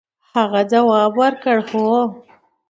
[0.31, 1.99] هغه ځواب ورکړ هو.